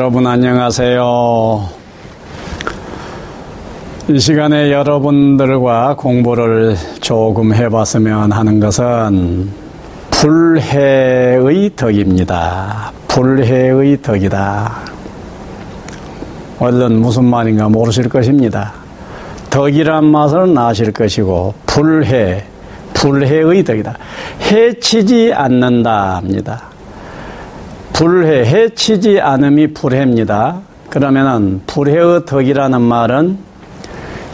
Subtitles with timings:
[0.00, 1.68] 여러분 안녕하세요.
[4.08, 9.50] 이 시간에 여러분들과 공부를 조금 해봤으면 하는 것은
[10.10, 12.92] 불해의 덕입니다.
[13.08, 14.72] 불해의 덕이다.
[16.60, 18.72] 얼른 무슨 말인가 모르실 것입니다.
[19.50, 22.44] 덕이란 맛은 아실 것이고 불해,
[22.94, 23.98] 불해의 덕이다.
[24.50, 26.69] 해치지 않는다입니다.
[28.00, 30.62] 불해, 해치지 않음이 불해입니다.
[30.88, 33.36] 그러면은 불해의 덕이라는 말은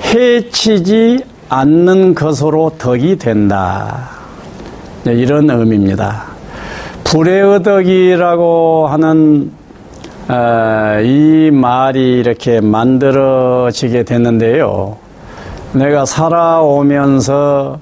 [0.05, 4.09] 해치지 않는 것으로 덕이 된다.
[5.03, 6.27] 네, 이런 의미입니다.
[7.03, 9.51] 불해의 덕이라고 하는
[10.29, 14.97] 어, 이 말이 이렇게 만들어지게 됐는데요.
[15.73, 17.81] 내가 살아오면서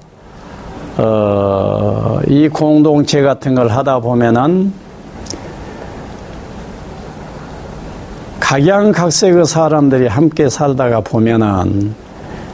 [0.97, 4.84] 어, 이 공동체 같은 걸 하다 보면은
[8.55, 11.93] 각양각색의 사람들이 함께 살다가 보면은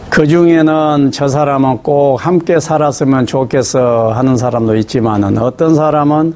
[0.10, 6.34] 그 중에는 저 사람은 꼭 함께 살았으면 좋겠어 하는 사람도 있지만은 어떤 사람은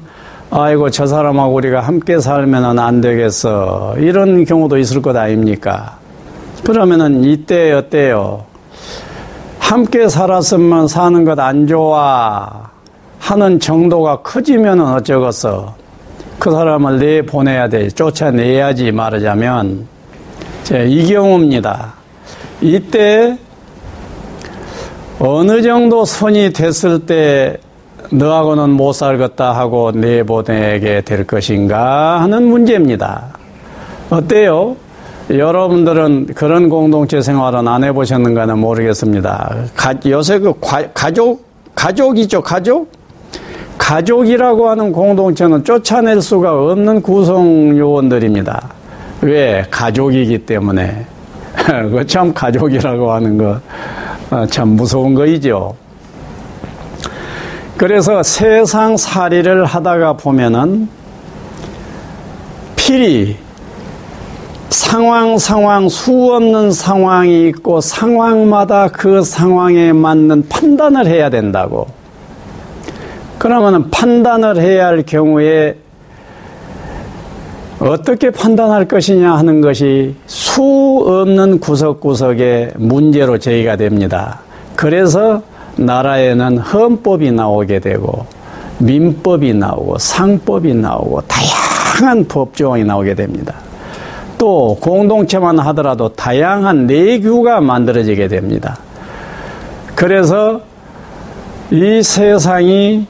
[0.50, 5.96] 아이고 저 사람하고 우리가 함께 살면은 안 되겠어 이런 경우도 있을 것 아닙니까?
[6.64, 8.44] 그러면은 이때 어때요?
[9.58, 12.70] 함께 살았으면 사는 것 안 좋아
[13.18, 15.74] 하는 정도가 커지면은 어쩌겠어?
[16.38, 17.88] 그 사람을 내보내야 돼.
[17.88, 19.86] 쫓아내야지 말하자면.
[20.88, 21.94] 이 경우입니다.
[22.60, 23.38] 이때
[25.18, 27.56] 어느 정도 선이 됐을 때
[28.10, 33.36] 너하고는 못 살겠다 하고 내보내게 될 것인가 하는 문제입니다.
[34.10, 34.76] 어때요?
[35.30, 39.56] 여러분들은 그런 공동체 생활은 안 해보셨는가는 모르겠습니다.
[39.74, 42.90] 가, 요새 그 가, 가족, 가족이죠, 가족?
[43.86, 48.68] 가족이라고 하는 공동체는 쫓아낼 수가 없는 구성 요원들입니다.
[49.20, 49.64] 왜?
[49.70, 51.06] 가족이기 때문에.
[51.92, 53.38] 그참 가족이라고 하는
[54.28, 55.76] 거참 어, 무서운 거이죠.
[57.76, 60.88] 그래서 세상 살이를 하다가 보면은
[62.74, 63.36] 필히
[64.68, 71.95] 상황 상황 수 없는 상황이 있고 상황마다 그 상황에 맞는 판단을 해야 된다고.
[73.46, 75.76] 그러면 판단을 해야 할 경우에
[77.78, 84.40] 어떻게 판단할 것이냐 하는 것이 수 없는 구석구석의 문제로 제기가 됩니다.
[84.74, 85.42] 그래서
[85.76, 88.26] 나라에는 헌법이 나오게 되고
[88.78, 93.54] 민법이 나오고 상법이 나오고 다양한 법조항이 나오게 됩니다.
[94.38, 98.76] 또 공동체만 하더라도 다양한 내규가 만들어지게 됩니다.
[99.94, 100.62] 그래서
[101.70, 103.06] 이 세상이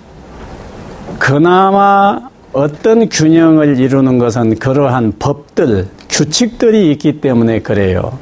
[1.27, 2.21] 그나마
[2.53, 8.17] 어떤 균형을 이루는 것은 그러한 법들, 규칙들이 있기 때문에 그래요.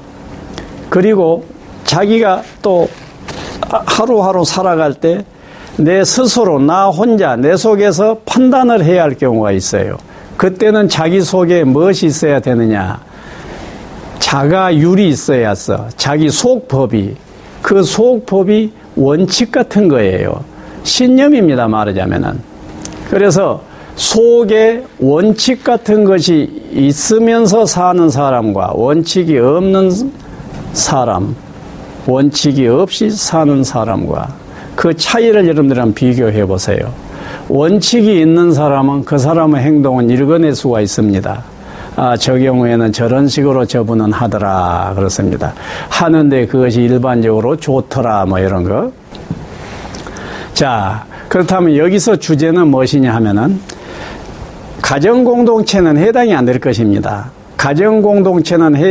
[0.89, 1.45] 그리고
[1.85, 2.89] 자기가 또
[3.61, 5.25] 하루하루 살아갈 때
[5.77, 9.97] 내 스스로, 나 혼자, 내 속에서 판단을 해야 할 경우가 있어요.
[10.37, 13.01] 그때는 자기 속에 무엇이 있어야 되느냐?
[14.21, 15.89] 자가율이 있어야 써.
[15.97, 17.17] 자기 속법이.
[17.61, 20.45] 그 속법이 원칙 같은 거예요.
[20.85, 22.54] 신념입니다, 말하자면은.
[23.15, 23.63] 그래서
[23.95, 29.93] 속에 원칙 같은 것이 있으면서 사는 사람과 원칙이 없는
[30.73, 31.37] 사람,
[32.09, 34.35] 원칙이 없이 사는 사람과
[34.75, 36.93] 그 차이를 여러분들 한번 비교해 보세요.
[37.49, 41.45] 원칙이 있는 사람은 그 사람의 행동은 읽어낼 수가 있습니다.
[41.95, 44.93] 아, 저 경우에는 저런 식으로 저분은 하더라.
[44.97, 45.55] 그렇습니다.
[45.89, 48.27] 하는데 그것이 일반적으로 좋더라.
[48.27, 48.91] 뭐 이런 거.
[50.53, 53.59] 자, 그렇다면 여기서 주제는 무엇이냐 하면은
[54.81, 57.33] 가정 공동체는 해당이 안 될 것입니다.
[57.57, 58.85] 가정 공동체는 해,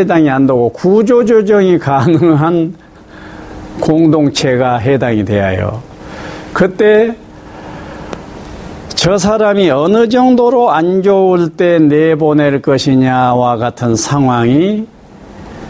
[0.00, 2.74] 해당이 안 되고 구조 조정이 가능한
[3.78, 5.80] 공동체가 해당이 되어요.
[6.52, 7.14] 그때
[8.96, 14.84] 저 사람이 어느 정도로 안 좋을 때 내보낼 것이냐와 같은 상황이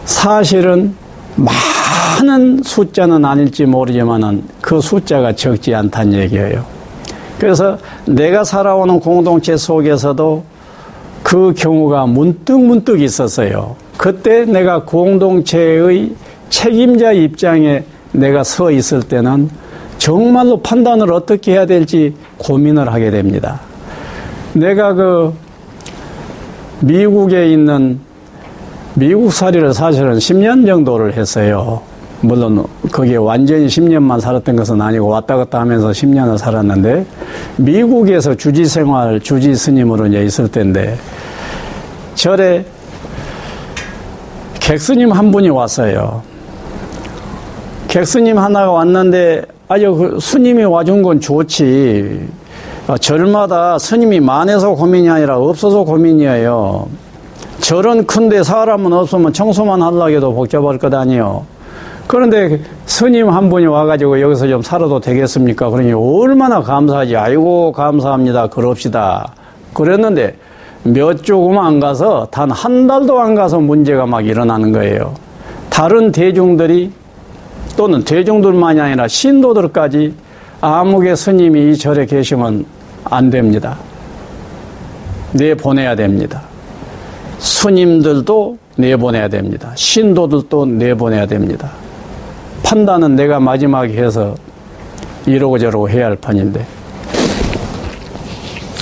[0.05, 0.95] 사실은
[1.89, 6.65] 많은 숫자는 아닐지 모르지만은 그 숫자가 적지 않다는 얘기예요.
[7.39, 10.43] 그래서 내가 살아오는 공동체 속에서도
[11.23, 13.75] 그 경우가 문득 문득 있었어요.
[13.97, 16.13] 그때 내가 공동체의
[16.49, 19.49] 책임자 입장에 내가 서 있을 때는
[19.97, 23.59] 정말로 판단을 어떻게 해야 될지 고민을 하게 됩니다.
[24.53, 25.33] 내가 그
[26.79, 27.99] 미국에 있는
[28.95, 31.81] 미국 살이를 사실은 10년 정도를 했어요.
[32.21, 37.05] 물론 거기에 완전히 10년만 살았던 것은 아니고 왔다 갔다 하면서 10년을 살았는데
[37.57, 40.97] 미국에서 주지 생활, 주지 스님으로 이제 있을 때인데
[42.15, 42.65] 절에
[44.59, 46.21] 객스님 한 분이 왔어요.
[47.87, 52.27] 객스님 하나가 왔는데 아주 그 스님이 와준 건 좋지.
[52.87, 56.87] 어, 절마다 스님이 많아서 고민이 아니라 없어서 고민이에요.
[57.61, 61.45] 절은 큰데 사람은 없으면 청소만 하려고 해도 복잡할 것 아니요.
[62.07, 65.69] 그런데 스님 한 분이 와가지고 여기서 좀 살아도 되겠습니까?
[65.69, 67.15] 그러니 얼마나 감사하지.
[67.15, 68.47] 아이고, 감사합니다.
[68.47, 69.33] 그럽시다.
[69.73, 70.35] 그랬는데
[70.83, 75.13] 몇 조금 안 가서 단 한 달도 안 가서 문제가 막 일어나는 거예요.
[75.69, 76.91] 다른 대중들이
[77.77, 80.15] 또는 대중들만이 아니라 신도들까지
[80.61, 82.65] 아무개 스님이 이 절에 계시면
[83.05, 83.77] 안 됩니다.
[85.33, 86.48] 내보내야 됩니다.
[87.39, 89.71] 스님들도 내보내야 됩니다.
[89.75, 91.71] 신도들도 내보내야 됩니다.
[92.63, 94.35] 판단은 내가 마지막에 해서
[95.25, 96.65] 이러고 저러고 해야 할 판인데.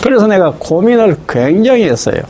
[0.01, 2.21] 그래서 내가 고민을 굉장히 했어요.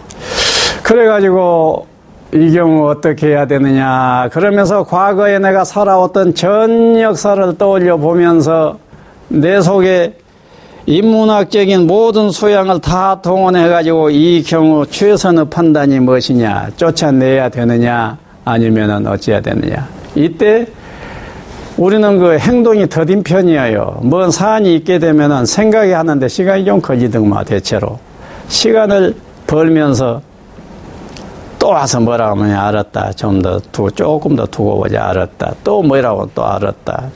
[0.84, 1.86] 그래가지고
[2.34, 4.30] 이 경우 어떻게 해야 되느냐.
[4.32, 8.78] 그러면서 과거에 내가 살아왔던 전 역사를 떠올려 보면서
[9.30, 10.14] 내 속에
[10.88, 16.70] 인문학적인 모든 소양을 다 동원해가지고 이 경우 최선의 판단이 무엇이냐.
[16.78, 18.18] 쫓아내야 되느냐.
[18.46, 19.86] 아니면은 어찌해야 되느냐.
[20.16, 20.66] 이때
[21.76, 24.00] 우리는 그 행동이 더딘 편이에요.
[24.04, 28.00] 뭔 사안이 있게 되면은 생각이 하는데 시간이 좀 걸리더만 대체로.
[28.48, 29.14] 시간을
[29.46, 30.22] 벌면서
[31.60, 33.12] 또 와서 뭐라 고 하면 알았다.
[33.12, 35.56] 좀 더 두고 조금 더 두고 보자 알았다.
[35.66, 37.10] 또 뭐라고 또 알았다.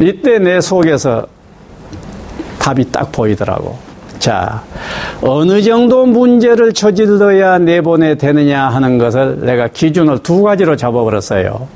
[0.00, 1.32] 이때 내 속에서
[2.64, 3.76] 답이 딱 보이더라고.
[4.18, 4.62] 자,
[5.20, 11.68] 어느 정도 문제를 저질러야 내보내 되느냐 하는 것을 내가 기준을 두 가지로 잡아버렸어요.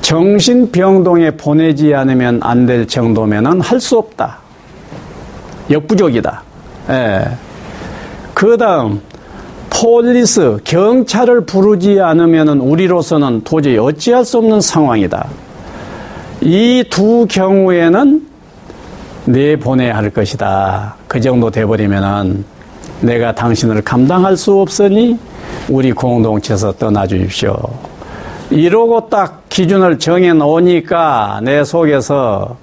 [0.00, 4.38] 정신병동에 보내지 않으면 안 될 정도면은 할 수 없다.
[5.70, 6.42] 역부족이다.
[6.90, 7.24] 예.
[8.34, 9.00] 그 다음,
[9.70, 15.28] police, 경찰을 부르지 않으면 우리로서는 도저히 어찌할 수 없는 상황이다.
[16.40, 18.27] 이 두 경우에는
[19.28, 20.94] 내보내야 할 것이다.
[21.06, 22.44] 그 정도 돼버리면은
[23.00, 25.18] 내가 당신을 감당할 수 없으니
[25.68, 27.56] 우리 공동체에서 떠나 주십시오.
[28.50, 32.56] 이러고 딱 기준을 정해 놓으니까 내 속에서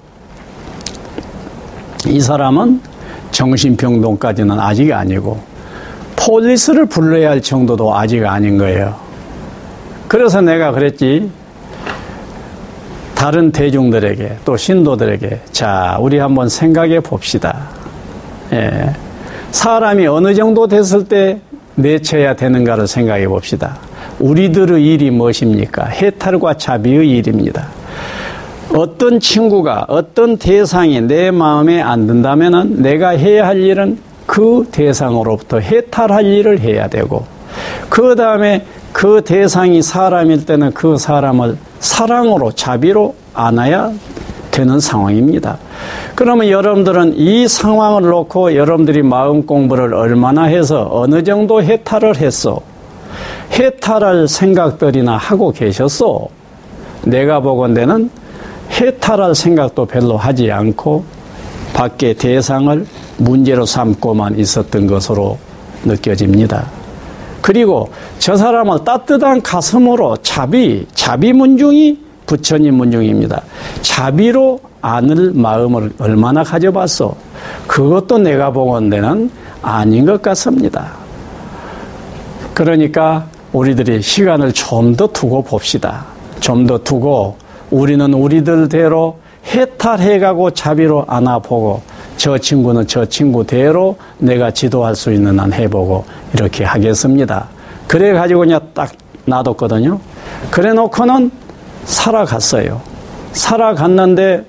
[2.08, 2.80] 이 사람은
[3.30, 5.38] 정신병동까지는 아직 아니고
[6.16, 8.94] 폴리스를 불러야 할 정도도 아직 아닌 거예요.
[10.08, 11.30] 그래서 내가 그랬지.
[13.16, 17.70] 다른 대중들에게 또 신도들에게 자 우리 한번 생각해 봅시다.
[18.52, 18.90] 예.
[19.50, 21.40] 사람이 어느 정도 됐을 때
[21.76, 23.78] 내쳐야 되는가를 생각해 봅시다.
[24.20, 25.86] 우리들의 일이 무엇입니까?
[25.86, 27.68] 해탈과 자비의 일입니다.
[28.74, 36.26] 어떤 친구가 어떤 대상이 내 마음에 안 든다면 내가 해야 할 일은 그 대상으로부터 해탈할
[36.26, 37.24] 일을 해야 되고
[37.88, 43.92] 그 다음에 그 대상이 사람일 때는 그 사람을 사랑으로 자비로 안아야
[44.50, 45.58] 되는 상황입니다.
[46.14, 52.60] 그러면 여러분들은 이 상황을 놓고 여러분들이 마음 공부를 얼마나 해서 어느 정도 해탈을 했어?
[53.52, 56.28] 해탈할 생각들이나 하고 계셨어?
[57.04, 58.10] 내가 보건대는
[58.70, 61.04] 해탈할 생각도 별로 하지 않고
[61.74, 62.86] 밖의 대상을
[63.18, 65.38] 문제로 삼고만 있었던 것으로
[65.84, 66.66] 느껴집니다.
[67.46, 67.88] 그리고
[68.18, 73.40] 저 사람을 따뜻한 가슴으로 자비, 자비 문중이 부처님 문중입니다.
[73.82, 77.14] 자비로 안을 마음을 얼마나 가져봤어?
[77.68, 79.30] 그것도 내가 보건대는
[79.62, 80.94] 아닌 것 같습니다.
[82.52, 86.04] 그러니까 우리들이 시간을 좀 더 두고 봅시다.
[86.40, 87.36] 좀 더 두고
[87.70, 89.18] 우리는 우리들대로
[89.54, 91.80] 해탈해가고 자비로 안아보고
[92.16, 96.04] 저 친구는 저 친구대로 내가 지도할 수 있는 한 해보고
[96.34, 97.48] 이렇게 하겠습니다.
[97.86, 98.92] 그래 가지고 그냥 딱
[99.26, 100.00] 놔뒀거든요.
[100.50, 101.30] 그래 놓고는
[101.84, 102.80] 살아갔어요.
[103.32, 104.44] 살아갔는데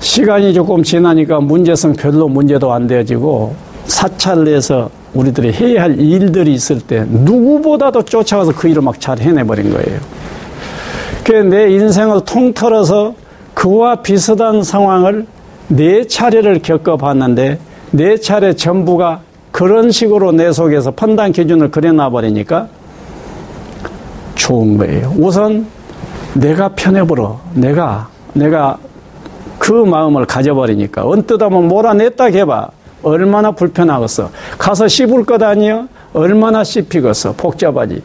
[0.00, 3.54] 시간이 조금 지나니까 문제성 별로 문제도 안 되어지고
[3.86, 9.98] 사찰내에서 우리들이 해야 할 일들이 있을 때 누구보다도 쫓아가서 그 일을 막 잘 해내버린 거예요.
[11.24, 13.14] 그내 인생을 통틀어서
[13.54, 15.26] 그와 비슷한 상황을
[15.70, 17.58] 네 차례를 겪어봤는데
[17.92, 19.20] 네 차례 전부가
[19.52, 22.66] 그런 식으로 내 속에서 판단 기준을 그려놔 버리니까
[24.34, 25.14] 좋은 거예요.
[25.16, 25.66] 우선
[26.34, 27.38] 내가 편해버려.
[27.54, 28.78] 내가 내가
[29.58, 32.68] 그 마음을 가져버리니까 언뜻 하면 몰아냈다 해봐.
[33.02, 34.30] 얼마나 불편하겠어.
[34.58, 35.86] 가서 씹을 것 아니야?
[36.12, 37.34] 얼마나 씹히겠어.
[37.34, 38.02] 복잡하지.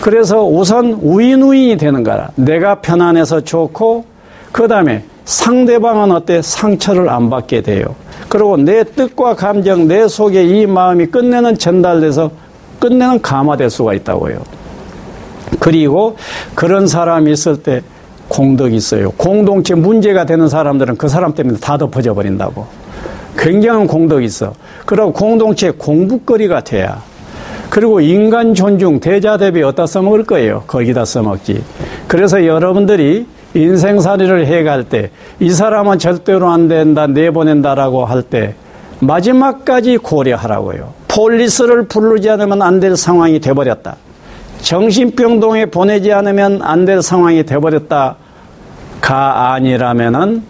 [0.00, 2.30] 그래서 우선 우인우인이 되는 거라.
[2.36, 4.04] 내가 편안해서 좋고,
[4.52, 6.42] 그 다음에 상대방은 어때?
[6.42, 7.94] 상처를 안 받게 돼요.
[8.28, 12.30] 그리고 내 뜻과 감정, 내 속에 이 마음이 끝내는 전달돼서
[12.80, 14.42] 끝내는 감화될 수가 있다고요.
[15.60, 16.16] 그리고
[16.54, 17.82] 그런 사람이 있을 때
[18.28, 19.10] 공덕이 있어요.
[19.12, 22.66] 공동체 문제가 되는 사람들은 그 사람 때문에 다 덮어져 버린다고.
[23.38, 24.54] 굉장한 공덕이 있어.
[24.86, 27.02] 그리고 공동체 공부거리가 돼야.
[27.70, 30.64] 그리고 인간 존중, 대자 대비 어디다 써먹을 거예요?
[30.66, 31.62] 거기다 써먹지.
[32.06, 38.54] 그래서 여러분들이 인생살이를 해갈 때, 이 사람은 절대로 안 된다, 내보낸다라고 할 때,
[39.00, 40.92] 마지막까지 고려하라고요.
[41.08, 43.96] 폴리스를 부르지 않으면 안 될 상황이 돼버렸다.
[44.62, 48.16] 정신병동에 보내지 않으면 안 될 상황이 돼버렸다가
[49.52, 50.44] 아니라면은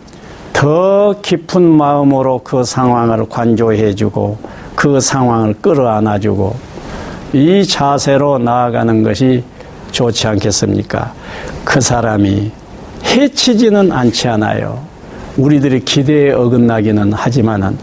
[0.52, 4.38] 더 깊은 마음으로 그 상황을 관조해주고
[4.76, 6.54] 그 상황을 끌어안아주고
[7.32, 9.42] 이 자세로 나아가는 것이
[9.90, 11.12] 좋지 않겠습니까?
[11.64, 12.52] 그 사람이
[13.04, 14.80] 해치지는 않지 않아요.
[15.36, 17.78] 우리들이 기대에 어긋나기는 하지만은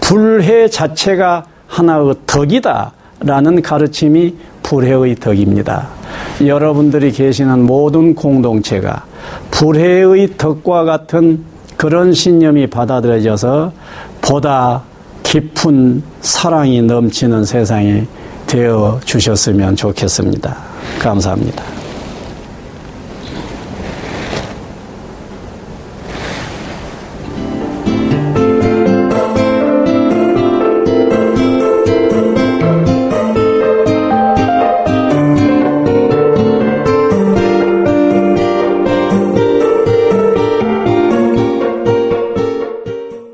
[0.00, 5.88] 불해 자체가 하나의 덕이다라는 가르침이 불해의 덕입니다.
[6.44, 9.04] 여러분들이 계시는 모든 공동체가
[9.50, 11.44] 불해의 덕과 같은
[11.76, 13.72] 그런 신념이 받아들여져서
[14.20, 14.82] 보다
[15.22, 18.06] 깊은 사랑이 넘치는 세상이
[18.46, 20.56] 되어 주셨으면 좋겠습니다.
[20.98, 21.73] 감사합니다.